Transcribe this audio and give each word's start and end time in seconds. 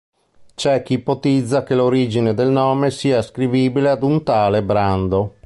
C'è 0.55 0.81
chi 0.81 0.93
ipotizza 0.93 1.61
che 1.61 1.75
l'origine 1.75 2.33
del 2.33 2.49
nome 2.49 2.89
sia 2.89 3.19
ascrivibile 3.19 3.89
ad 3.91 4.01
un 4.01 4.23
tale 4.23 4.63
Brando. 4.63 5.35